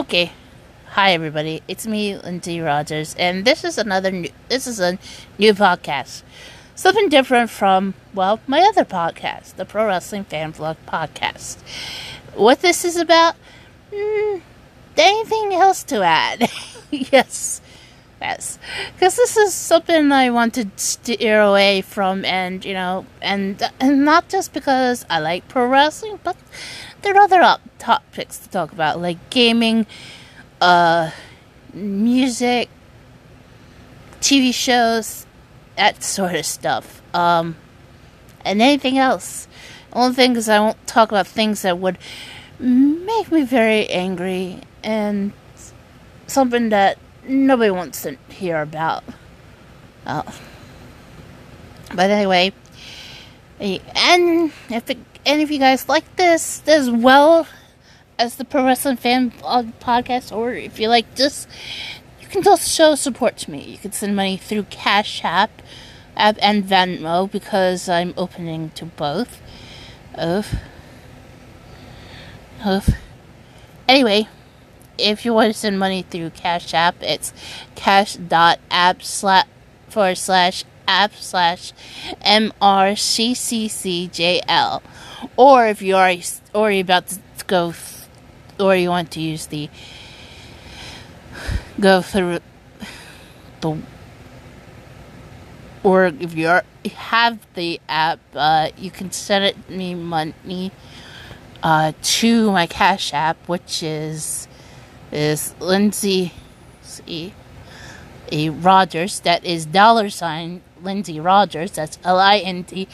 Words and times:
Okay, 0.00 0.32
hi 0.92 1.12
everybody. 1.12 1.62
It's 1.68 1.86
me, 1.86 2.14
Lindsie 2.14 2.64
Rodgers, 2.64 3.14
and 3.18 3.44
this 3.44 3.64
is 3.64 3.76
another. 3.76 4.10
New, 4.10 4.30
this 4.48 4.66
is 4.66 4.80
a 4.80 4.98
new 5.36 5.52
podcast, 5.52 6.22
something 6.74 7.10
different 7.10 7.50
from 7.50 7.92
well 8.14 8.40
my 8.46 8.60
other 8.62 8.86
podcast, 8.86 9.56
the 9.56 9.66
Pro 9.66 9.84
Wrestling 9.86 10.24
Fan 10.24 10.54
Vlog 10.54 10.76
podcast. 10.88 11.58
What 12.34 12.62
this 12.62 12.82
is 12.82 12.96
about? 12.96 13.34
Mm, 13.92 14.40
anything 14.96 15.52
else 15.52 15.84
to 15.84 16.00
add? 16.02 16.50
yes, 16.90 17.60
yes, 18.20 18.58
because 18.94 19.16
this 19.16 19.36
is 19.36 19.54
something 19.54 20.12
I 20.12 20.30
want 20.30 20.54
to 20.54 20.68
steer 20.76 21.40
away 21.40 21.80
from, 21.80 22.24
and 22.24 22.64
you 22.64 22.74
know, 22.74 23.06
and 23.20 23.62
and 23.80 24.04
not 24.04 24.28
just 24.28 24.52
because 24.52 25.04
I 25.10 25.18
like 25.20 25.48
pro 25.48 25.66
wrestling, 25.66 26.20
but 26.22 26.36
there 27.02 27.14
are 27.14 27.22
other 27.22 27.40
up 27.40 27.60
topics 27.78 28.38
to 28.38 28.48
talk 28.50 28.72
about, 28.72 29.00
like 29.00 29.30
gaming, 29.30 29.86
uh, 30.60 31.10
music, 31.72 32.68
TV 34.20 34.52
shows, 34.52 35.26
that 35.76 36.02
sort 36.02 36.34
of 36.34 36.44
stuff, 36.44 37.02
um, 37.14 37.56
and 38.44 38.60
anything 38.60 38.98
else. 38.98 39.48
Only 39.92 40.14
thing 40.14 40.36
is, 40.36 40.48
I 40.48 40.60
won't 40.60 40.86
talk 40.86 41.10
about 41.10 41.26
things 41.26 41.62
that 41.62 41.78
would 41.78 41.98
make 42.58 43.32
me 43.32 43.42
very 43.42 43.88
angry 43.88 44.60
and 44.84 45.32
something 46.26 46.68
that 46.68 46.98
nobody 47.26 47.70
wants 47.70 48.02
to 48.02 48.16
hear 48.28 48.60
about. 48.60 49.04
Oh. 50.06 50.24
But 51.94 52.10
anyway, 52.10 52.52
and 53.58 54.52
if 54.68 54.88
it, 54.90 54.98
any 55.26 55.42
of 55.42 55.50
you 55.50 55.58
guys 55.58 55.88
like 55.88 56.16
this 56.16 56.62
as 56.66 56.90
well 56.90 57.46
as 58.18 58.36
the 58.36 58.44
Pro 58.44 58.64
Wrestling 58.64 58.96
Fan 58.96 59.30
Podcast, 59.30 60.34
or 60.34 60.52
if 60.52 60.78
you 60.78 60.88
like 60.88 61.14
this, 61.16 61.46
you 62.20 62.28
can 62.28 62.46
also 62.46 62.68
show 62.68 62.94
support 62.94 63.36
to 63.38 63.50
me. 63.50 63.62
You 63.62 63.78
can 63.78 63.92
send 63.92 64.14
money 64.14 64.36
through 64.36 64.64
Cash 64.64 65.24
App, 65.24 65.62
App 66.16 66.36
and 66.40 66.64
Venmo 66.64 67.30
because 67.30 67.88
I'm 67.88 68.14
opening 68.16 68.70
to 68.70 68.84
both. 68.84 69.40
Of. 70.14 70.54
Of. 72.64 72.90
Anyway, 73.88 74.28
if 75.00 75.24
you 75.24 75.32
want 75.34 75.52
to 75.52 75.58
send 75.58 75.78
money 75.78 76.02
through 76.02 76.30
Cash 76.30 76.74
App, 76.74 76.96
it's 77.02 77.32
cash.app 77.74 79.02
forward 79.88 80.18
slash 80.18 80.64
app 80.86 81.14
slash 81.14 81.72
mrcccjl. 82.24 82.52
Or 85.36 85.66
if 85.66 85.82
you 85.82 85.96
are 85.96 86.12
already 86.54 86.80
about 86.80 87.08
to 87.08 87.20
go, 87.46 87.72
th- 87.72 88.06
or 88.58 88.76
you 88.76 88.88
want 88.90 89.10
to 89.12 89.20
use 89.20 89.46
the 89.46 89.68
go 91.78 92.02
through 92.02 92.40
the 93.60 93.78
or 95.82 96.06
if 96.06 96.36
you 96.36 96.48
are, 96.48 96.64
have 96.94 97.38
the 97.54 97.80
app, 97.88 98.20
uh, 98.34 98.68
you 98.76 98.90
can 98.90 99.10
send 99.12 99.44
it 99.44 99.70
me 99.70 99.94
money 99.94 100.72
uh, 101.62 101.92
to 102.02 102.50
my 102.52 102.66
Cash 102.66 103.14
App, 103.14 103.48
which 103.48 103.82
is 103.82 104.46
is 105.12 105.54
Lindsie 105.60 106.32
see 106.82 107.34
a 108.30 108.50
Rodgers. 108.50 109.20
That 109.20 109.44
is 109.44 109.66
dollar 109.66 110.10
sign 110.10 110.62
Lindsie 110.82 111.22
Rodgers. 111.22 111.72
That's 111.72 111.98
L 112.04 112.18
I 112.18 112.38
N 112.38 112.62
D 112.62 112.88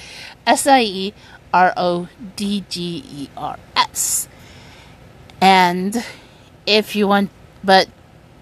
S 0.46 0.66
I 0.66 0.82
E 0.82 1.14
R 1.52 1.72
O 1.76 2.08
D 2.36 2.64
G 2.68 3.04
E 3.06 3.28
R 3.36 3.58
S. 3.76 4.28
And 5.40 6.04
if 6.66 6.96
you 6.96 7.08
want, 7.08 7.30
but 7.62 7.88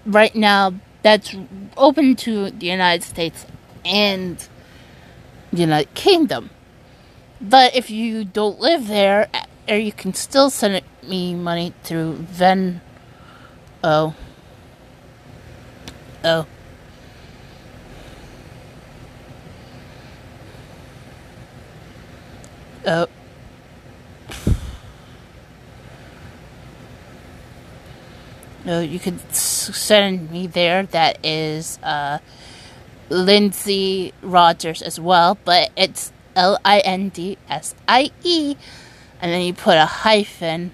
right 0.05 0.35
now 0.35 0.73
that's 1.03 1.35
open 1.77 2.15
to 2.15 2.51
the 2.51 2.67
United 2.67 3.03
States 3.03 3.45
and 3.83 4.47
the 5.51 5.61
United 5.61 5.93
Kingdom. 5.93 6.49
But 7.41 7.75
if 7.75 7.89
you 7.89 8.23
don't 8.23 8.59
live 8.59 8.87
there, 8.87 9.29
or 9.67 9.75
you 9.75 9.91
can 9.91 10.13
still 10.13 10.49
send 10.49 10.81
me 11.03 11.35
money 11.35 11.73
through 11.83 12.25
Venmo. 12.31 12.81
Oh. 13.87 14.15
Oh. 16.23 16.47
Oh. 22.87 23.07
No, 28.65 28.81
you 28.81 28.97
could 28.97 29.19
send 29.31 30.31
me 30.31 30.47
there. 30.47 30.81
That 30.87 31.23
is 31.23 31.77
uh, 31.83 32.17
Lindsie 33.11 34.13
Rodgers 34.23 34.81
as 34.81 34.99
well, 34.99 35.37
but 35.45 35.69
it's 35.75 36.11
L 36.35 36.57
I 36.65 36.79
N 36.79 37.09
D 37.09 37.37
S 37.47 37.75
I 37.87 38.09
E, 38.23 38.55
and 39.21 39.31
then 39.31 39.41
you 39.41 39.53
put 39.53 39.77
a 39.77 39.85
hyphen, 39.85 40.71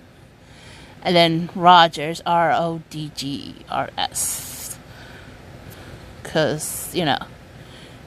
and 1.01 1.15
then 1.15 1.49
Rodgers 1.55 2.21
R 2.25 2.51
O 2.51 2.81
D 2.89 3.11
G 3.15 3.27
E 3.27 3.55
R 3.69 3.89
S. 3.97 4.77
Because, 6.21 6.93
you 6.95 7.05
know, 7.05 7.19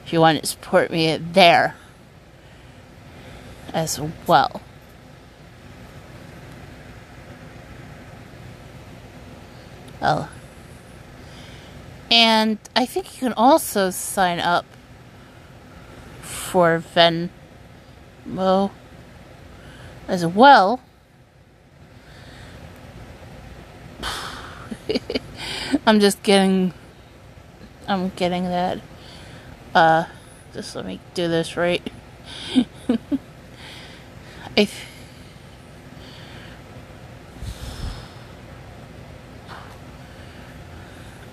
if 0.05 0.13
you 0.13 0.19
want 0.19 0.39
to 0.39 0.45
support 0.45 0.91
me 0.91 1.17
there 1.17 1.75
as 3.73 3.99
well. 4.27 4.61
Oh. 10.01 10.29
And 12.11 12.59
I 12.75 12.85
think 12.85 13.13
you 13.13 13.19
can 13.19 13.33
also 13.33 13.89
sign 13.89 14.39
up 14.39 14.65
for 16.21 16.79
Venmo 16.79 18.71
as 20.07 20.25
well. 20.25 20.79
I'm 25.87 25.99
just 25.99 26.21
getting 26.23 26.73
I'm 27.87 28.09
getting 28.09 28.45
that. 28.45 28.81
Uh 29.73 30.05
just 30.53 30.75
let 30.75 30.85
me 30.85 30.99
do 31.13 31.27
this 31.27 31.57
right. 31.57 31.81
I 34.57 34.69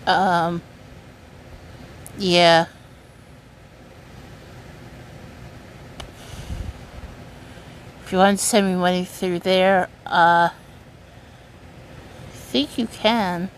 Um, 0.06 0.62
yeah. 2.18 2.66
If 8.04 8.12
you 8.12 8.18
want 8.18 8.38
to 8.38 8.44
send 8.44 8.66
me 8.66 8.74
money 8.74 9.04
through 9.04 9.40
there, 9.40 9.88
uh, 10.06 10.50
think 12.52 12.76
you 12.76 12.86
can. 12.86 13.48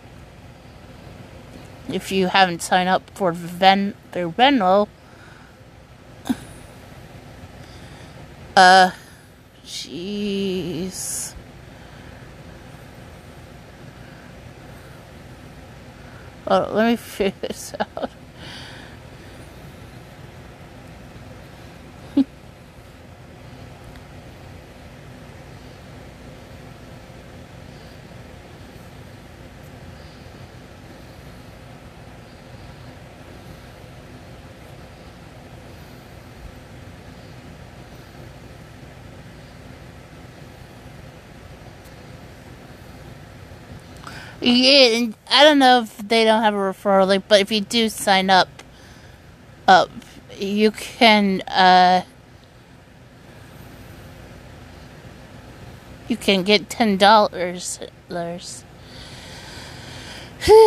If 1.88 2.12
you 2.12 2.28
haven't 2.28 2.62
signed 2.62 2.88
up 2.88 3.10
for 3.10 3.32
Ven 3.32 3.94
through 4.12 4.34
Venmo, 4.38 4.86
uh, 8.56 8.92
jeez. 9.66 11.34
Oh, 16.46 16.70
let 16.72 16.90
me 16.90 16.96
figure 16.96 17.34
this 17.40 17.74
out. 17.80 18.10
Yeah, 44.46 45.06
I 45.30 45.42
don't 45.42 45.58
know 45.58 45.80
if 45.80 45.96
they 46.06 46.26
don't 46.26 46.42
have 46.42 46.52
a 46.52 46.58
referral 46.58 47.06
link, 47.06 47.24
but 47.28 47.40
if 47.40 47.50
you 47.50 47.62
do 47.62 47.88
sign 47.88 48.28
up, 48.28 48.48
up, 49.66 49.88
you 50.38 50.70
can 50.70 51.40
uh, 51.48 52.04
you 56.08 56.18
can 56.18 56.42
get 56.42 56.68
ten 56.68 56.98
dollars. 56.98 57.80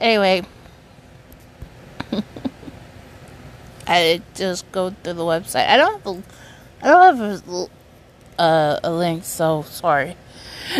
anyway, 0.00 0.42
I 3.86 4.22
just 4.34 4.72
go 4.72 4.88
to 4.88 5.12
the 5.12 5.22
website. 5.22 5.68
I 5.68 5.76
don't 5.76 6.02
have 6.02 6.06
a, 6.06 6.22
I 6.80 6.88
don't 6.88 7.18
have 7.18 7.46
a, 7.46 7.68
uh, 8.40 8.80
a 8.82 8.90
link, 8.90 9.24
so 9.24 9.64
sorry. 9.64 10.16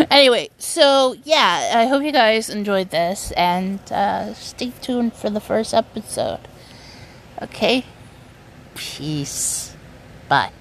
Anyway, 0.09 0.49
so 0.57 1.15
yeah, 1.23 1.73
I 1.75 1.85
hope 1.87 2.03
you 2.03 2.11
guys 2.11 2.49
enjoyed 2.49 2.89
this 2.89 3.31
and 3.33 3.79
uh, 3.91 4.33
stay 4.33 4.71
tuned 4.81 5.13
for 5.13 5.29
the 5.29 5.41
first 5.41 5.73
episode. 5.73 6.47
Okay? 7.41 7.85
Peace. 8.75 9.75
Bye. 10.29 10.51